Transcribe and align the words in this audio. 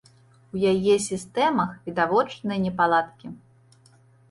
У 0.53 0.61
яе 0.71 0.95
сістэмах 1.07 1.69
відавочныя 1.91 2.59
непаладкі. 2.67 3.27